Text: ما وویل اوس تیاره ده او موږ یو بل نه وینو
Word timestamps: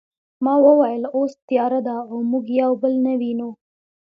ما 0.43 0.53
وویل 0.67 1.03
اوس 1.15 1.31
تیاره 1.47 1.79
ده 1.87 1.95
او 2.09 2.17
موږ 2.31 2.45
یو 2.61 2.71
بل 2.81 2.93
نه 3.05 3.13
وینو 3.19 3.49